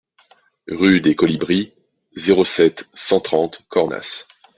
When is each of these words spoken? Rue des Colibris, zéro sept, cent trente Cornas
Rue 0.67 0.99
des 0.99 1.13
Colibris, 1.15 1.73
zéro 2.15 2.43
sept, 2.43 2.89
cent 2.95 3.19
trente 3.19 3.61
Cornas 3.69 4.25